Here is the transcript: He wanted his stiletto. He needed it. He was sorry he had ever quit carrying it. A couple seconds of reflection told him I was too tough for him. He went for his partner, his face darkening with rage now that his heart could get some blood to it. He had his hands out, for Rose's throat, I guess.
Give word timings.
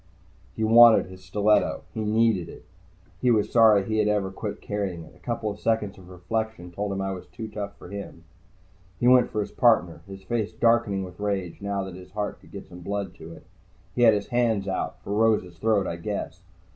He 0.55 0.63
wanted 0.63 1.05
his 1.05 1.23
stiletto. 1.23 1.83
He 1.93 2.03
needed 2.03 2.49
it. 2.49 2.65
He 3.21 3.29
was 3.29 3.51
sorry 3.51 3.83
he 3.85 3.99
had 3.99 4.07
ever 4.07 4.31
quit 4.31 4.59
carrying 4.59 5.03
it. 5.03 5.13
A 5.15 5.19
couple 5.19 5.55
seconds 5.55 5.95
of 5.99 6.09
reflection 6.09 6.71
told 6.71 6.91
him 6.91 7.01
I 7.01 7.11
was 7.11 7.27
too 7.27 7.47
tough 7.47 7.77
for 7.77 7.89
him. 7.89 8.23
He 8.99 9.07
went 9.07 9.29
for 9.29 9.41
his 9.41 9.51
partner, 9.51 10.01
his 10.07 10.23
face 10.23 10.53
darkening 10.53 11.03
with 11.03 11.19
rage 11.19 11.61
now 11.61 11.83
that 11.83 11.93
his 11.93 12.09
heart 12.13 12.39
could 12.39 12.49
get 12.51 12.67
some 12.67 12.79
blood 12.79 13.13
to 13.17 13.31
it. 13.33 13.43
He 13.93 14.01
had 14.01 14.15
his 14.15 14.29
hands 14.29 14.67
out, 14.67 14.99
for 15.03 15.13
Rose's 15.13 15.59
throat, 15.59 15.85
I 15.85 15.97
guess. 15.97 16.41